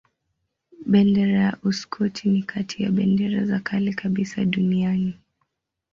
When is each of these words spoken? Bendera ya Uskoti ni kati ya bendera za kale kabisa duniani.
Bendera 0.85 1.37
ya 1.41 1.57
Uskoti 1.63 2.29
ni 2.29 2.43
kati 2.43 2.83
ya 2.83 2.91
bendera 2.91 3.45
za 3.45 3.59
kale 3.59 3.93
kabisa 3.93 4.45
duniani. 4.45 5.13